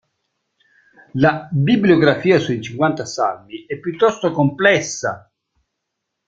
La 1.13 1.47
bibliografia 1.51 2.39
sui 2.39 2.59
"Cinquanta 2.59 3.05
salmi" 3.05 3.65
è 3.67 3.77
piuttosto 3.77 4.31
complessa. 4.31 5.31